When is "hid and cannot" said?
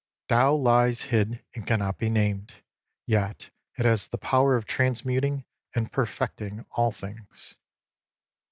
1.13-1.99